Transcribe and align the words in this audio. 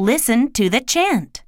Listen 0.00 0.50
to 0.52 0.70
the 0.70 0.80
chant. 0.80 1.39